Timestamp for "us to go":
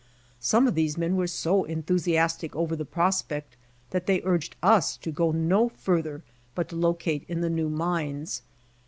4.63-5.29